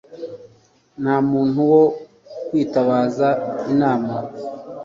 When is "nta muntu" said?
1.01-1.59